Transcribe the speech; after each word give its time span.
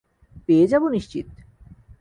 পেয়ে 0.47 0.65
যাবো 0.67 0.87
নিশ্চিত। 0.89 1.27